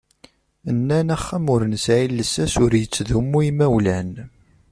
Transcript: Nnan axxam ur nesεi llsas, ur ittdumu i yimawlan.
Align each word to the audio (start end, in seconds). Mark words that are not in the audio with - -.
Nnan 0.77 1.07
axxam 1.15 1.45
ur 1.53 1.61
nesεi 1.69 2.05
llsas, 2.11 2.53
ur 2.65 2.71
ittdumu 2.81 3.39
i 3.41 3.45
yimawlan. 3.47 4.11